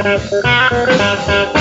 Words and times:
Thank 0.00 1.54
you. 1.54 1.57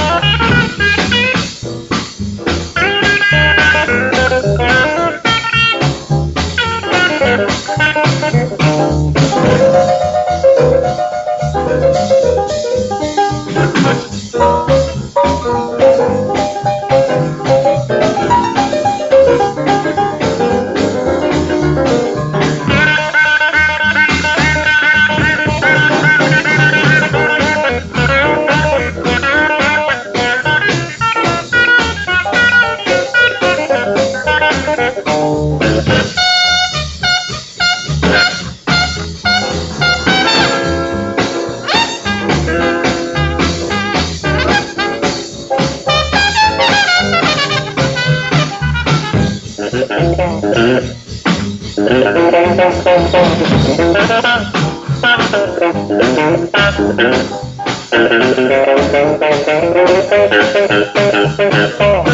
Thank 54.20 54.52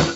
you. 0.07 0.12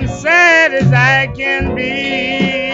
Am 0.00 0.06
sad 0.06 0.72
as 0.74 0.92
I 0.92 1.26
can 1.26 1.74
be. 1.74 2.70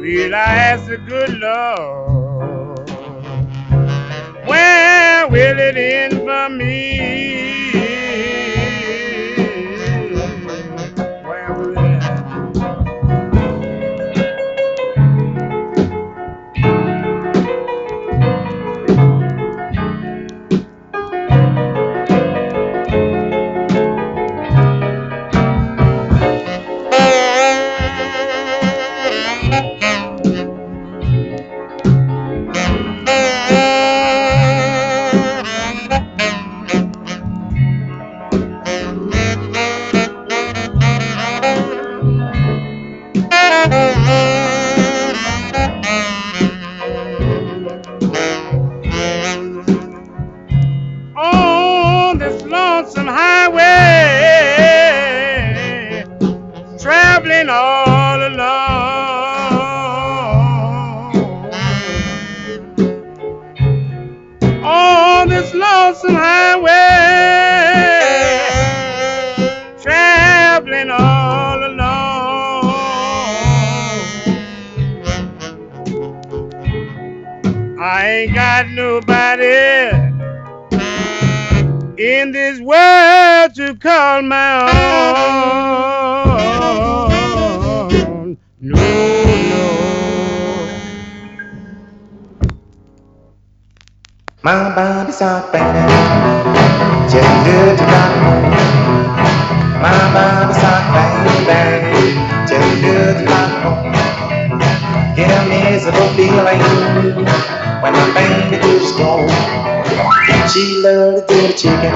Will 0.00 0.34
I 0.34 0.54
ask 0.70 0.86
the 0.86 0.98
good 0.98 1.38
Lord? 1.38 2.90
Where 4.48 5.28
will 5.28 5.58
it 5.60 5.76
end 5.76 6.14
for 6.22 6.48
me? 6.48 7.61
The. 108.60 109.28
She 110.52 110.82
loves 110.82 111.22
to 111.22 111.26
do 111.28 111.46
the 111.46 111.54
chicken. 111.54 111.94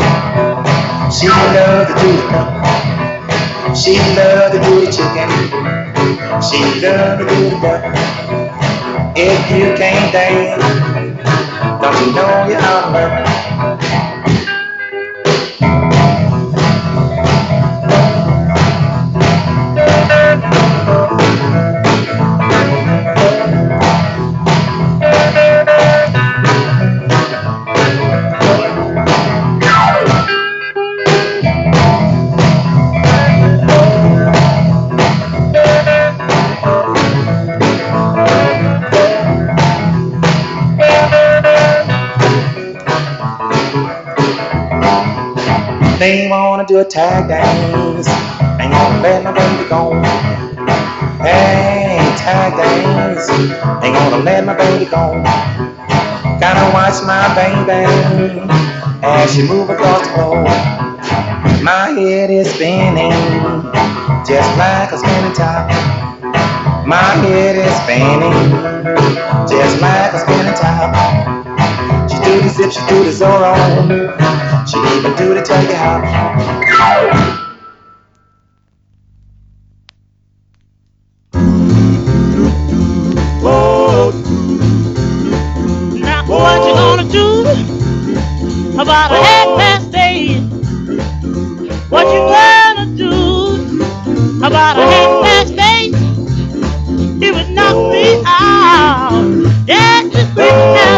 She 1.13 1.29
loves 1.29 1.93
to 1.93 2.01
do 2.01 2.13
the 2.17 2.29
duck. 2.33 3.77
She 3.77 3.99
loves 4.17 4.55
to 4.55 4.59
do 4.65 4.81
the 4.81 4.93
chicken. 4.93 5.29
She 6.43 6.59
loves 6.81 7.19
to 7.21 7.27
do 7.29 7.51
the 7.51 7.59
duck. 7.61 7.83
If 9.17 9.51
you 9.51 9.77
can't 9.77 10.13
dance. 10.13 10.63
Don't 11.83 12.07
you 12.07 12.13
know 12.15 12.49
you're 12.49 12.59
out 12.59 12.87
of 12.87 12.93
luck? 12.93 13.56
Do 46.67 46.81
a 46.81 46.85
tag 46.85 47.29
dance. 47.29 48.09
Ain't 48.61 48.73
gonna 48.73 49.01
let 49.01 49.23
my 49.23 49.31
baby 49.31 49.69
go. 49.69 50.03
Hey, 51.23 51.97
tag 52.19 52.57
dance. 52.57 53.31
Ain't 53.85 53.95
gonna 53.95 54.25
let 54.25 54.45
my 54.45 54.57
baby 54.57 54.85
go. 54.87 55.23
Gotta 56.41 56.75
watch 56.75 57.05
my 57.07 57.33
baby 57.39 58.51
as 59.05 59.33
she 59.33 59.47
move 59.47 59.71
across 59.71 60.09
the 60.09 60.15
floor. 60.15 60.43
My 61.63 61.91
head 61.95 62.31
is 62.31 62.53
spinning 62.53 63.13
just 64.27 64.51
like 64.59 64.91
a 64.91 64.99
spinning 64.99 65.35
top. 65.35 65.71
My 66.85 67.15
head 67.23 67.55
is 67.55 67.73
spinning 67.83 68.33
just 69.47 69.81
like 69.81 70.13
a 70.15 70.19
spinning 70.19 70.55
top. 70.55 71.36
The 72.43 72.49
zip, 72.51 72.71
she 72.71 72.81
do 72.87 73.03
the 73.03 73.11
Zorro. 73.11 73.55
She 74.69 74.77
even 74.99 75.17
do 75.17 75.35
to 75.35 75.43
tell 75.43 75.63
you 75.65 75.75
how. 75.75 76.03
Now 85.95 86.27
what 86.29 86.67
you 86.69 86.75
gonna 86.75 87.11
do 87.11 87.43
about 88.81 89.13
a 89.13 89.17
half 89.17 89.59
past 89.59 89.95
eight? 89.95 90.41
What 91.89 92.07
you 92.07 92.21
gonna 92.37 92.97
do 92.97 94.45
about 94.45 94.79
a 94.79 94.87
half 94.87 95.25
past 95.25 95.55
eight? 95.75 95.95
It 97.23 97.35
would 97.35 97.51
knock 97.51 97.77
me 97.93 98.23
out. 98.27 99.25
That's 99.67 100.11
the 100.11 100.31
quick 100.35 100.53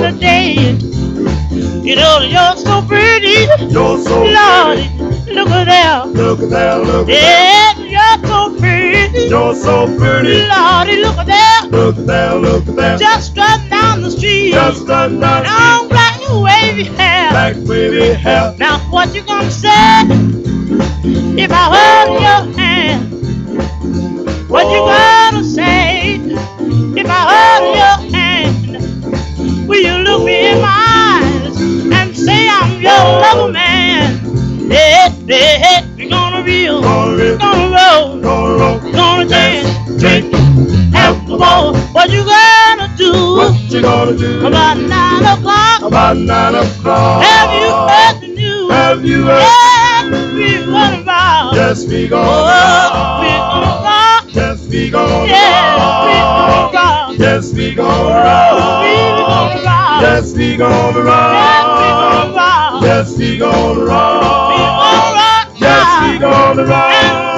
of 0.04 0.21
day. 0.21 0.77
You 1.88 1.97
know 1.97 2.21
you're 2.21 2.54
so 2.57 2.83
pretty. 2.87 3.49
You're 3.73 3.99
so 4.04 4.25
Lordy, 4.25 4.90
look 5.33 5.49
at 5.49 5.64
there. 5.64 6.04
Look 6.04 6.40
at 6.40 6.50
that, 6.50 6.83
look 6.83 7.09
Yeah, 7.09 7.78
you're 7.78 8.28
so 8.28 8.54
pretty. 8.61 9.28
You're 9.30 9.54
so 9.54 9.87
pretty. 9.97 10.47
Lordy, 10.47 11.00
look 11.00 11.16
at 11.16 11.25
there. 11.25 11.71
Look 11.71 11.97
at 11.97 12.07
that, 12.07 12.37
look 12.42 12.68
at 12.68 12.76
that. 12.76 13.00
Just 13.00 13.30
strutting 13.30 13.71
down 13.71 14.02
the 14.02 14.11
street. 14.11 14.52
Just 14.52 14.87
done 14.87 15.18
down 15.18 15.45
Long 15.45 15.88
black 15.88 16.21
wavy 16.28 16.85
hair. 16.85 17.30
black 17.30 17.57
wavy 17.57 18.12
hair. 18.12 18.54
Now 18.59 18.80
what 18.90 19.14
you 19.14 19.23
gonna 19.23 19.50
say 19.50 20.02
if 21.40 21.50
I 21.50 21.64
hold 21.73 22.21
your 22.21 22.54
hand? 22.59 23.14
What 24.50 24.64
you 24.71 24.78
gonna 24.78 25.42
say 25.42 25.77
your 32.88 33.21
lover 33.23 33.52
man? 33.52 34.21
Yeah, 34.71 35.09
yeah, 35.26 35.87
we 35.97 36.09
gonna 36.09 36.42
reel, 36.42 36.83
Gonna 36.83 37.37
gonna 37.38 37.76
roll, 37.76 38.21
Gonna 38.21 38.54
roll, 38.59 38.78
gonna 38.92 39.28
dance, 39.28 40.00
drink. 40.00 40.33
have 40.95 41.16
a 41.30 41.37
ball. 41.38 41.75
What 41.92 42.11
you 42.11 42.25
gonna 42.25 42.88
do 42.97 43.12
What 43.37 43.54
you 43.71 43.80
gonna 43.83 44.16
do 44.16 44.47
about 44.47 44.76
nine 44.78 45.25
o'clock? 45.25 45.83
about 45.83 46.16
nine 46.16 46.54
o'clock? 46.54 47.23
Have 47.23 47.52
you 47.61 47.71
heard 47.88 48.21
the 48.21 48.28
news? 48.28 48.71
Have 48.73 49.04
you 49.04 49.25
heard? 49.25 49.40
Yes, 49.42 50.33
we 50.35 50.66
gonna 50.66 51.02
rock. 51.04 51.54
Yes, 51.54 51.87
we 51.87 52.04
Oh, 52.04 52.09
gonna 52.11 53.21
we 53.21 53.30
gonna 53.50 53.83
rock. 53.83 53.85
rock. 53.85 54.25
Yes, 54.35 54.66
we 54.68 54.90
gonna 54.90 55.26
Yes, 55.26 56.04
we 56.04 56.16
gonna 56.21 56.49
rock. 56.49 56.75
rock. 56.75 57.18
Yes, 57.18 57.52
we 57.52 57.75
gonna 57.75 58.14
rock. 58.14 58.52
rock. 59.64 60.00
Yes, 60.02 60.33
we 60.35 60.57
gonna 60.57 61.00
Yes, 61.00 61.64
we 61.80 61.88
gonna 61.88 62.35
rock. 62.35 62.57
Yes, 62.88 63.18
we 63.18 63.37
gonna 63.37 63.80
We 63.80 63.87
rock. 63.87 64.23
gonna 64.50 65.12
rock 65.12 65.61
Yes, 65.61 66.11
we 66.11 66.18
gonna 66.18 66.64
rock. 66.64 67.38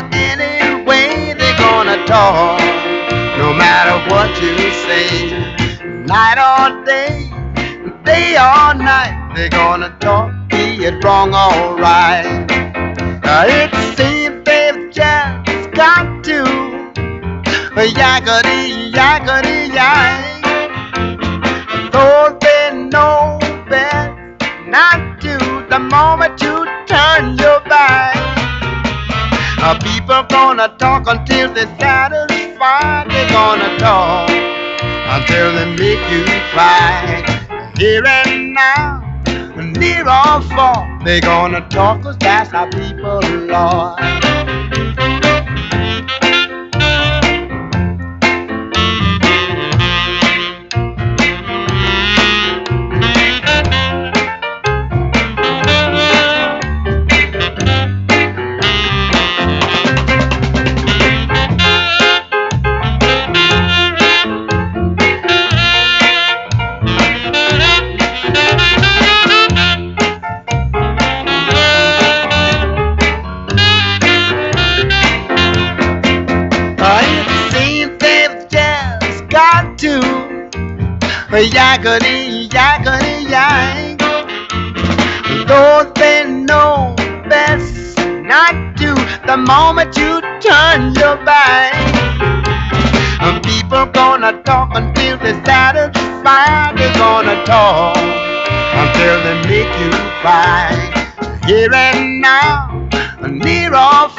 About 0.00 0.14
you 0.14 0.20
anyway? 0.20 1.34
They 1.34 1.56
gonna 1.58 2.04
talk, 2.06 2.60
no 3.38 3.52
matter 3.52 3.96
what 4.10 4.30
you 4.42 4.56
say. 4.86 5.30
Night 6.06 6.38
or 6.38 6.84
day, 6.84 7.30
day 8.04 8.36
or 8.36 8.74
night, 8.74 9.32
they're 9.34 9.48
gonna 9.48 9.96
talk 10.00 10.32
be 10.48 10.84
it 10.84 11.02
wrong 11.04 11.34
or 11.34 11.76
right. 11.76 12.46
Uh, 13.24 13.44
it 13.46 13.70
seems 13.96 14.44
they've 14.44 14.90
just 14.90 15.70
got 15.72 16.24
to 16.24 16.44
yakety 17.76 18.92
yakety 18.92 19.72
yak. 19.72 20.26
Though 21.92 22.36
they 22.40 22.88
know 22.92 23.38
best 23.68 24.10
not 24.66 25.20
to 25.22 25.38
the 25.70 25.78
moment 25.78 26.42
you 26.42 26.49
People 29.78 30.22
gonna 30.24 30.68
talk 30.78 31.06
until 31.06 31.52
they're 31.54 31.66
satisfied. 31.78 33.10
They're 33.10 33.30
gonna 33.30 33.78
talk 33.78 34.28
until 34.28 35.52
they 35.54 35.66
make 35.76 36.10
you 36.10 36.24
cry. 36.50 37.22
Here 37.76 38.04
and 38.04 38.54
now 38.54 39.10
near 39.56 40.02
or 40.02 40.42
far, 40.42 41.04
they 41.04 41.20
gonna 41.20 41.66
talk 41.68 42.04
us, 42.04 42.16
that's 42.18 42.50
how 42.50 42.66
people 42.70 43.54
are. 43.54 44.79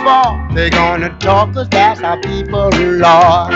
Far, 0.04 0.50
they're 0.54 0.70
gonna 0.72 1.10
talk 1.20 1.54
'cause 1.54 1.70
that's 1.70 2.02
how 2.02 2.18
people 2.22 2.70
are. 3.06 3.52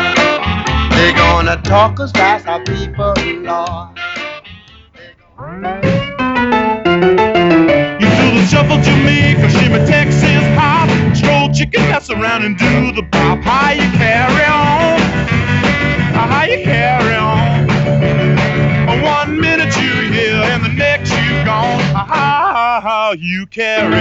They're 0.91 1.13
gonna 1.13 1.57
talk 1.63 1.99
us 1.99 2.11
fast, 2.11 2.47
our 2.47 2.61
people, 2.63 3.13
Lord. 3.43 3.89
You 8.01 8.09
do 8.19 8.27
the 8.39 8.47
shuffle 8.49 8.79
Jamaica, 8.81 9.49
shimmy 9.51 9.85
Texas 9.87 10.43
pop, 10.57 10.89
stroll 11.15 11.53
chicken, 11.53 11.81
mess 11.89 12.09
around 12.11 12.43
and 12.45 12.57
do 12.57 12.91
the 12.93 13.03
bop. 13.03 13.39
How 13.43 13.71
you 13.71 13.89
carry 13.97 14.45
on? 14.45 15.01
How 16.13 16.43
you 16.45 16.63
carry 16.65 17.15
on? 17.15 17.67
One 19.03 19.39
minute 19.41 19.75
you 19.77 19.93
here 20.11 20.43
and 20.53 20.63
the 20.65 20.69
next 20.69 21.11
you 21.11 21.43
gone. 21.45 21.81
How, 21.95 22.54
how 22.81 23.13
you 23.13 23.45
carry? 23.47 23.95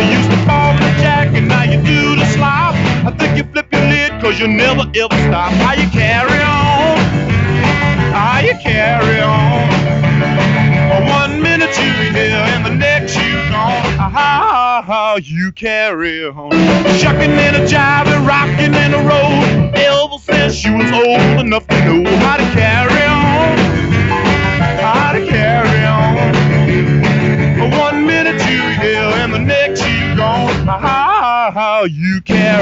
You 0.00 0.18
used 0.18 0.30
to 0.30 0.36
fall 0.44 0.72
the 0.74 0.90
jack 1.00 1.28
and 1.34 1.48
now 1.48 1.62
you 1.62 1.78
do 1.82 2.16
the 2.16 2.26
slop. 2.26 2.74
I 3.06 3.14
think 3.16 3.36
you 3.36 3.44
flip 3.52 3.72
your 3.72 3.82
lid 3.82 4.20
cause 4.20 4.38
you 4.38 4.48
never 4.48 4.82
ever 4.82 5.18
stop. 5.28 5.52
How 5.52 5.74
you 5.74 5.88
carry 5.90 6.40
on? 6.42 6.98
How 8.12 8.40
you 8.40 8.54
carry 8.62 9.20
on? 9.20 9.68
One 11.08 11.42
minute 11.42 11.76
you 11.78 11.92
here 12.12 12.44
and 12.54 12.64
the 12.64 12.74
next 12.74 13.16
you 13.16 13.34
gone. 13.50 14.10
How, 14.10 14.82
how 14.84 15.16
you 15.16 15.52
carry 15.52 16.24
on? 16.24 16.50
Shucking 16.98 17.30
and 17.30 17.56
a 17.56 17.66
jiving, 17.66 18.26
rocking 18.26 18.74
and 18.74 18.94
a 18.94 18.98
roll. 18.98 19.72
Elvis 19.72 20.20
says 20.20 20.56
she 20.56 20.70
was 20.70 20.90
old 20.92 21.40
enough 21.44 21.66
to 21.68 22.02
know 22.02 22.16
how 22.18 22.36
to 22.36 22.44
carry 22.52 22.97
you 31.98 32.20
carry 32.20 32.57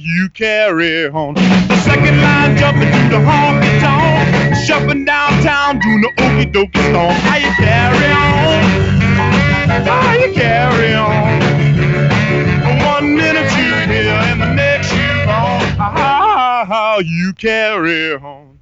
you 0.00 0.28
carry 0.30 1.08
on. 1.08 1.34
The 1.34 1.76
second 1.84 2.20
line 2.20 2.56
jumping 2.56 2.90
through 2.90 3.10
the 3.10 3.24
honky 3.24 3.80
tonk, 3.80 4.56
shuffling 4.64 5.04
downtown 5.04 5.78
doing 5.78 6.00
the 6.00 6.08
okey 6.18 6.46
dokey 6.50 6.82
stomp. 6.90 7.12
How 7.22 7.36
you 7.36 7.52
carry 7.56 8.10
on? 8.12 8.64
How 9.84 10.12
you 10.14 10.32
carry 10.34 10.94
on? 10.94 11.40
One 12.86 13.14
minute 13.16 13.50
you 13.56 13.74
here 13.92 14.12
and 14.12 14.40
the 14.42 14.54
next 14.54 14.92
you 14.92 15.24
gone. 15.26 15.60
How 16.66 16.98
you 17.00 17.32
carry 17.34 18.14
on? 18.14 18.58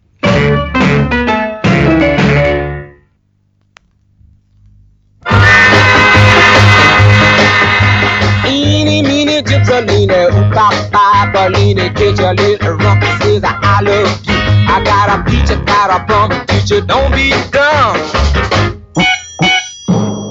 Eeny, 9.43 9.59
meeny, 9.59 9.63
gypsalina, 9.63 10.31
oopa, 10.31 11.33
Berlina, 11.33 11.95
get 11.97 12.19
your 12.19 12.35
little 12.35 12.75
rump, 12.75 13.03
says 13.23 13.43
I 13.45 13.81
love 13.81 14.27
you. 14.27 14.35
I 14.69 14.83
got 14.85 15.11
a 15.11 15.23
peach, 15.29 15.51
I 15.51 15.65
got 15.65 15.91
a 15.91 16.05
plum, 16.07 16.31
teacher, 16.47 16.81
don't 16.81 17.13
be 17.13 17.31
dumb. 17.51 17.97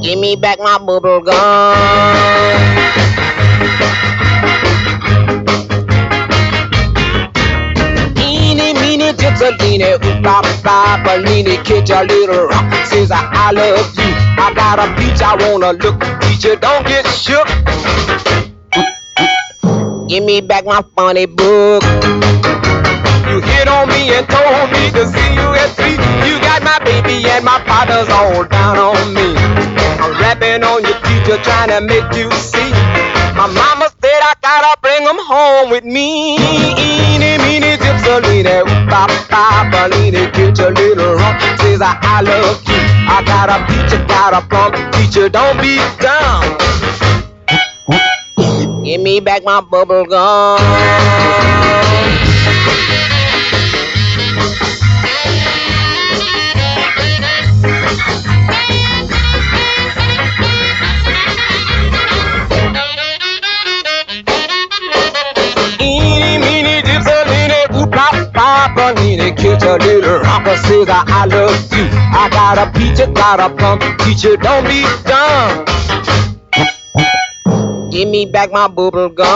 Give 0.02 0.20
me 0.20 0.36
back 0.36 0.60
my 0.60 0.78
bubble 0.78 1.22
gum. 1.22 1.32
Gypsalina, 9.12 10.00
oopa, 10.00 11.04
Berlina, 11.04 11.64
get 11.66 11.90
your 11.90 12.06
little 12.06 12.48
rump, 12.48 12.74
says 12.86 13.12
I 13.12 13.52
love 13.52 13.98
you. 13.98 14.14
I 14.42 14.54
got 14.56 14.80
a 14.80 14.88
peach, 14.96 15.22
I 15.22 15.36
wanna 15.36 15.74
look, 15.74 16.00
teacher, 16.22 16.56
don't 16.56 16.88
get 16.88 17.06
shook. 17.08 17.48
Give 20.12 20.26
me 20.26 20.42
back 20.42 20.66
my 20.66 20.84
funny 20.98 21.26
book. 21.26 21.84
You 23.32 23.40
hit 23.40 23.68
on 23.72 23.88
me 23.88 24.12
and 24.12 24.28
told 24.28 24.68
me 24.76 24.92
to 24.92 25.08
see 25.08 25.30
you 25.32 25.48
at 25.56 25.72
three. 25.80 25.96
You 26.28 26.36
got 26.44 26.62
my 26.68 26.84
baby 26.84 27.24
and 27.32 27.46
my 27.46 27.64
partners 27.64 28.10
all 28.12 28.44
down 28.44 28.76
on 28.76 29.14
me. 29.14 29.32
I'm 30.04 30.12
rapping 30.20 30.68
on 30.68 30.84
your 30.84 31.00
teacher 31.08 31.42
trying 31.48 31.70
to 31.70 31.80
make 31.88 32.12
you 32.12 32.30
see. 32.44 32.72
My 33.40 33.48
mama 33.48 33.88
said 34.04 34.20
I 34.20 34.34
gotta 34.42 34.76
bring 34.82 35.06
them 35.06 35.16
home 35.18 35.70
with 35.72 35.86
me. 35.86 36.36
Eeny, 36.36 37.38
meeny, 37.48 37.78
ba, 37.80 39.08
ba, 39.32 39.72
balini, 39.72 40.28
get 40.34 40.58
your 40.58 40.72
little 40.74 41.16
rump. 41.16 41.40
Says 41.62 41.82
I, 41.82 41.98
I 42.04 42.20
love 42.20 42.60
you. 42.68 42.76
I 43.08 43.24
got 43.24 43.48
a 43.48 43.64
peach, 43.64 43.98
I 43.98 44.06
got 44.08 44.34
a 44.34 44.46
plum. 44.46 44.92
Teacher, 44.92 45.30
don't 45.30 45.56
be 45.62 45.78
dumb. 46.04 47.21
Give 48.92 49.00
me 49.00 49.22
back 49.22 49.46
my 49.46 49.62
bubble 49.62 50.06
gum. 50.06 50.60
Bop, 67.92 68.34
bop, 68.34 68.76
bunny, 68.76 69.18
catch 69.34 69.64
a 69.64 69.78
little 69.78 70.20
rocker, 70.20 70.56
says 70.58 70.90
I, 70.90 71.04
I 71.08 71.26
love 71.26 71.74
you. 71.74 71.88
I 71.92 72.30
got 72.30 72.58
a 72.58 72.72
peach, 72.78 73.00
I 73.00 73.10
got 73.12 73.40
a 73.40 73.56
plum. 73.56 73.80
Teacher, 74.00 74.36
don't 74.36 74.66
be 74.66 74.84
dumb. 75.06 75.66
Give 77.92 78.08
me 78.08 78.26
back 78.26 78.54
my 78.54 78.70
bubble 78.70 79.10
gum. 79.10 79.28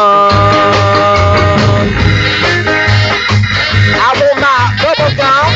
I 3.91 4.15
want 4.15 4.39
my 4.39 4.71
bubble 4.79 5.11
gum. 5.17 5.51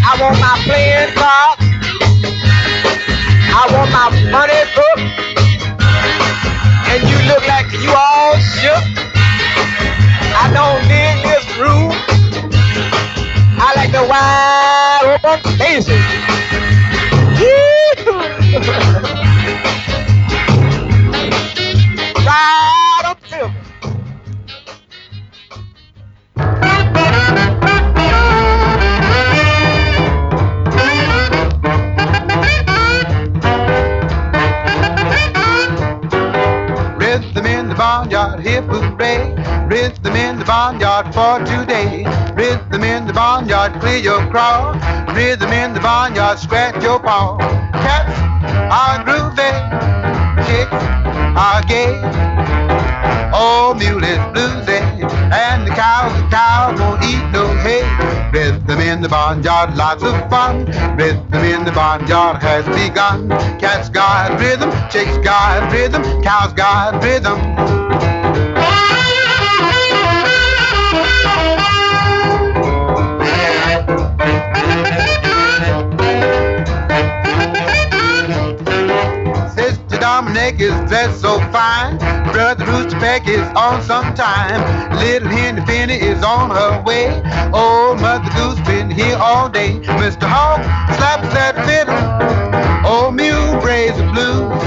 I 0.00 0.16
want 0.18 0.40
my 0.40 0.56
playing 0.64 1.12
card. 1.20 1.58
I 3.52 3.68
want 3.76 3.92
my 3.92 4.08
money 4.32 4.64
book. 4.74 4.98
And 6.88 7.04
you 7.10 7.18
look 7.28 7.44
like 7.46 7.70
you 7.82 7.92
all 7.92 8.38
shook. 8.40 8.84
I 10.32 10.48
don't 10.56 10.80
dig 10.88 11.20
this 11.28 11.44
room. 11.58 11.92
I 13.60 13.74
like 13.76 13.92
the 13.92 14.02
wide 14.08 15.20
open 15.22 15.44
spaces. 15.52 16.00
for 41.18 41.38
today. 41.44 42.04
Rhythm 42.36 42.84
in 42.84 43.04
the 43.08 43.12
barnyard, 43.12 43.72
clear 43.80 43.98
your 43.98 44.22
crawl. 44.30 44.74
Rhythm 45.18 45.50
in 45.50 45.74
the 45.74 45.80
barnyard, 45.80 46.38
scratch 46.38 46.80
your 46.80 47.00
paw. 47.00 47.38
Cats 47.84 48.14
are 48.80 48.98
groovy, 49.06 49.52
chicks 50.46 50.82
are 51.46 51.62
gay. 51.72 51.94
Old 53.34 53.78
mule 53.80 54.04
is 54.04 54.22
bluesy, 54.32 54.80
and 55.32 55.66
the 55.66 55.74
cows, 55.74 56.12
the 56.22 56.28
cows 56.30 56.78
won't 56.78 57.02
eat 57.02 57.26
no 57.32 57.44
hay. 57.64 57.82
Rhythm 58.32 58.78
in 58.78 59.02
the 59.02 59.08
barnyard, 59.08 59.76
lots 59.76 60.04
of 60.04 60.14
fun. 60.30 60.66
Rhythm 60.96 61.42
in 61.54 61.64
the 61.64 61.72
barnyard 61.72 62.40
has 62.42 62.64
begun. 62.78 63.28
Cats 63.58 63.88
got 63.88 64.38
rhythm, 64.38 64.70
chicks 64.88 65.18
got 65.18 65.72
rhythm, 65.72 66.04
cows 66.22 66.52
got 66.52 67.02
rhythm. 67.02 67.77
Dominic 80.48 80.60
is 80.62 80.88
dressed 80.88 81.20
so 81.20 81.38
fine. 81.52 81.98
Brother 82.32 82.64
Rooster 82.64 82.98
Peck 82.98 83.28
is 83.28 83.46
on 83.54 83.82
some 83.82 84.14
time. 84.14 84.96
Little 84.96 85.28
Henny 85.28 85.60
Penny 85.62 85.94
is 85.94 86.22
on 86.22 86.50
her 86.50 86.82
way. 86.84 87.08
Old 87.52 88.00
Mother 88.00 88.30
Goose 88.34 88.66
been 88.66 88.90
here 88.90 89.18
all 89.18 89.50
day. 89.50 89.78
Mr. 90.00 90.26
Hawk 90.26 90.64
slaps 90.96 91.28
that 91.34 91.54
fiddle. 91.66 92.37
Mule 93.78 93.96
the 93.96 94.02
blues. 94.12 94.64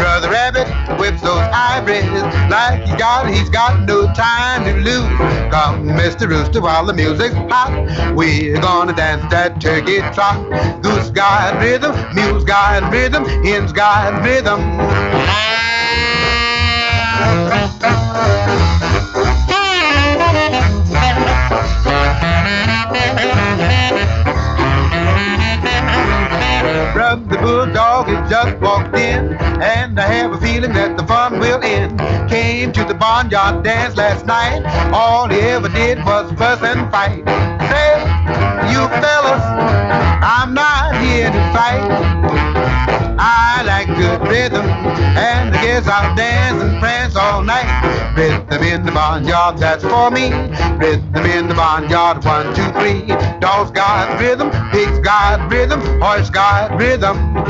Brother 0.00 0.28
Rabbit 0.28 0.66
whips 0.98 1.22
those 1.22 1.38
ivories 1.52 2.02
like 2.50 2.82
he 2.82 2.96
got 2.96 3.30
he's 3.30 3.48
got 3.48 3.86
no 3.86 4.12
time 4.12 4.64
to 4.64 4.72
lose. 4.74 5.06
Come, 5.52 5.86
Mr. 5.86 6.28
Rooster, 6.28 6.60
while 6.60 6.84
the 6.84 6.92
music's 6.92 7.34
hot, 7.34 8.16
we're 8.16 8.60
gonna 8.60 8.92
dance 8.92 9.22
that 9.30 9.60
turkey 9.60 10.00
trot. 10.12 10.82
Goose 10.82 11.10
got 11.10 11.62
rhythm, 11.62 11.94
mule's 12.12 12.42
got 12.42 12.92
rhythm, 12.92 13.24
hen's 13.24 13.72
got 13.72 14.20
rhythm. 14.24 14.60
Has 28.00 28.30
just 28.30 28.56
walked 28.62 28.96
in, 28.96 29.34
and 29.60 30.00
I 30.00 30.06
have 30.06 30.32
a 30.32 30.40
feeling 30.40 30.72
that 30.72 30.96
the 30.96 31.06
fun 31.06 31.38
will 31.38 31.62
end. 31.62 31.98
Came 32.30 32.72
to 32.72 32.82
the 32.82 32.94
barnyard 32.94 33.62
dance 33.62 33.94
last 33.94 34.24
night, 34.24 34.64
all 34.90 35.28
he 35.28 35.38
ever 35.40 35.68
did 35.68 35.98
was 35.98 36.32
fuss 36.32 36.62
and 36.62 36.90
fight. 36.90 37.28
Say, 37.68 38.00
you 38.72 38.88
fellas, 39.02 39.44
I'm 40.24 40.54
not 40.54 40.96
here 40.96 41.30
to 41.30 41.52
fight. 41.52 42.40
I 43.20 43.62
like 43.66 43.88
good 43.88 44.26
rhythm, 44.26 44.64
and 44.64 45.54
I 45.54 45.62
guess 45.62 45.86
I'll 45.86 46.16
dance 46.16 46.62
and 46.62 46.80
prance 46.80 47.16
all 47.16 47.42
night. 47.42 47.68
Rhythm 48.16 48.62
in 48.62 48.86
the 48.86 48.92
barnyard, 48.92 49.58
that's 49.58 49.84
for 49.84 50.10
me. 50.10 50.30
Rhythm 50.78 51.26
in 51.26 51.48
the 51.48 51.54
barnyard, 51.54 52.24
one, 52.24 52.54
two, 52.54 52.64
three. 52.80 53.06
Dogs 53.40 53.70
got 53.72 54.18
rhythm, 54.18 54.50
pigs 54.70 54.98
got 55.00 55.52
rhythm, 55.52 55.80
horse 56.00 56.30
got 56.30 56.78
rhythm. 56.78 57.49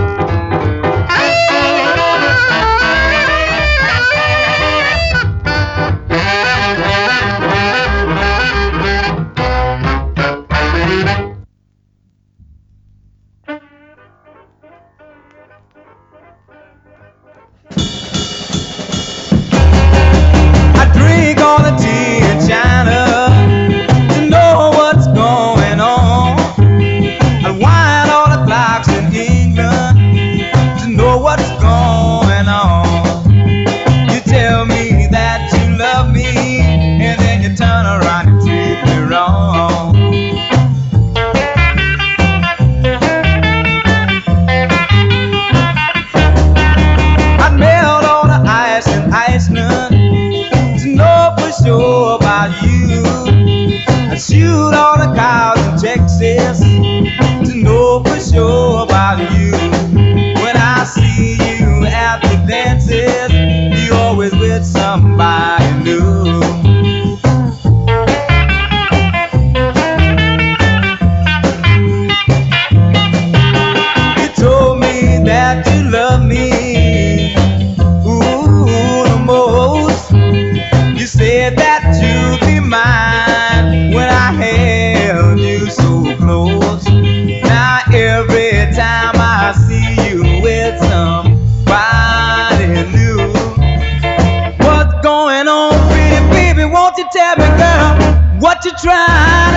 What 98.91 99.50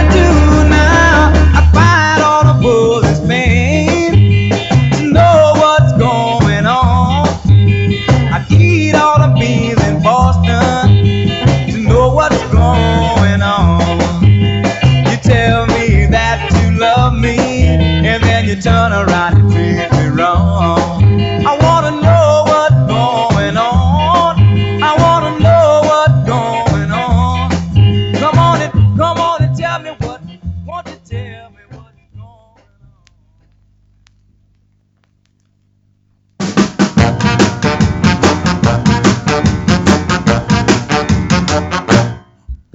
tell 29.73 29.81
me 29.81 29.89
what. 30.05 30.21
Won't 30.67 30.87
you 30.87 30.99
tell 31.03 31.49
me 31.49 31.57
what's 31.71 31.97
going 32.15 32.21
on? 32.21 32.61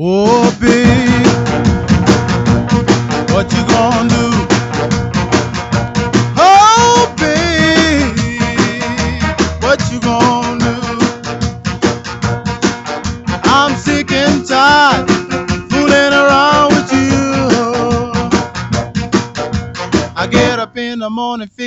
Oh, 0.01 0.57
babe, 0.61 1.18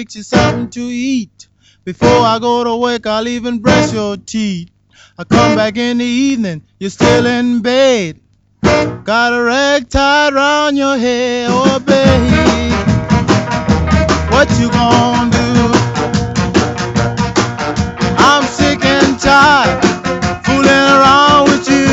fix 0.01 0.15
you 0.15 0.23
something 0.23 0.67
to 0.67 0.81
eat. 0.81 1.47
Before 1.85 2.21
I 2.25 2.39
go 2.39 2.63
to 2.63 2.75
work, 2.75 3.05
I'll 3.05 3.27
even 3.27 3.59
brush 3.59 3.93
your 3.93 4.17
teeth. 4.17 4.71
I 5.15 5.23
come 5.23 5.55
back 5.55 5.77
in 5.77 5.99
the 5.99 6.05
evening, 6.05 6.63
you're 6.79 6.89
still 6.89 7.27
in 7.27 7.61
bed. 7.61 8.19
Got 8.63 9.33
a 9.33 9.43
rag 9.43 9.89
tied 9.89 10.33
round 10.33 10.75
your 10.75 10.97
head, 10.97 11.49
oh 11.51 11.79
babe. 11.79 12.73
What 14.31 14.49
you 14.59 14.71
gonna 14.71 15.29
do? 15.37 15.71
I'm 18.17 18.43
sick 18.45 18.83
and 18.83 19.19
tired 19.19 19.83
fooling 20.43 20.87
around 20.97 21.43
with 21.43 21.69
you. 21.69 21.85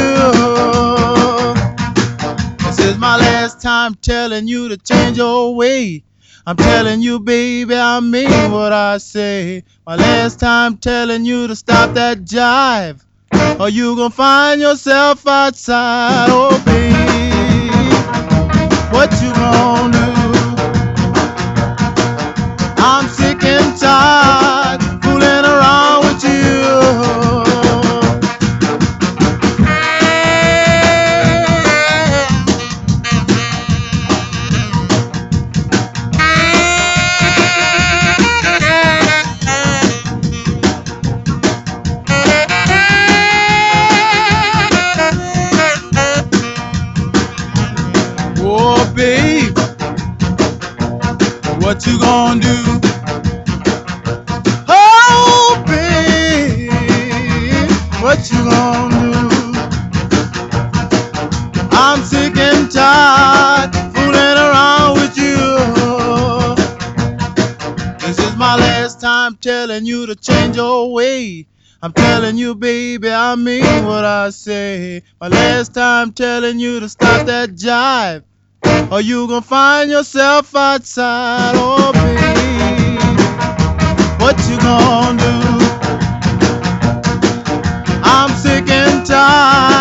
This 2.68 2.78
is 2.78 2.96
my 2.96 3.18
last 3.18 3.60
time 3.60 3.96
telling 3.96 4.48
you 4.48 4.70
to 4.70 4.78
change 4.78 5.18
your 5.18 5.54
way. 5.54 6.04
I'm 6.48 6.56
telling 6.56 7.02
you, 7.02 7.20
baby, 7.20 7.74
I 7.74 8.00
mean 8.00 8.50
what 8.50 8.72
I 8.72 8.96
say. 8.96 9.64
My 9.86 9.96
last 9.96 10.40
time 10.40 10.78
telling 10.78 11.26
you 11.26 11.46
to 11.46 11.54
stop 11.54 11.92
that 11.92 12.20
jive 12.20 13.04
or 13.60 13.68
you 13.68 13.94
gonna 13.94 14.08
find 14.08 14.58
yourself 14.58 15.26
outside. 15.26 16.28
Oh, 16.30 16.56
babe, 16.64 17.92
what 18.90 19.12
you 19.20 19.30
gonna 19.34 19.92
do? 19.92 20.72
I'm 22.78 23.06
sick 23.10 23.44
and 23.44 23.78
tired 23.78 24.47
what 51.78 51.86
you 51.86 51.98
gonna 52.00 52.40
do? 52.40 52.80
Oh, 54.66 55.62
babe, 55.64 56.72
what 58.02 58.28
you 58.32 58.38
gonna 58.50 59.12
do? 59.12 59.28
I'm 61.70 62.02
sick 62.02 62.36
and 62.36 62.68
tired 62.68 63.72
fooling 63.94 64.16
around 64.16 64.94
with 64.94 65.16
you. 65.16 65.36
This 68.00 68.18
is 68.18 68.36
my 68.36 68.56
last 68.56 69.00
time 69.00 69.36
telling 69.36 69.86
you 69.86 70.06
to 70.06 70.16
change 70.16 70.56
your 70.56 70.92
way. 70.92 71.46
I'm 71.80 71.92
telling 71.92 72.36
you, 72.38 72.56
baby, 72.56 73.08
I 73.08 73.36
mean 73.36 73.84
what 73.84 74.04
I 74.04 74.30
say. 74.30 75.04
My 75.20 75.28
last 75.28 75.74
time 75.74 76.10
telling 76.12 76.58
you 76.58 76.80
to 76.80 76.88
stop 76.88 77.24
that 77.28 77.50
jive 77.50 78.24
or 78.90 79.00
you 79.00 79.26
gonna 79.28 79.42
find 79.42 79.90
yourself 79.90 80.54
outside. 80.54 81.56
Or 81.56 81.92
be 81.92 82.98
what 84.22 84.36
you 84.48 84.58
gonna 84.58 85.18
do? 85.18 85.90
I'm 88.04 88.30
sick 88.36 88.68
and 88.70 89.06
tired. 89.06 89.77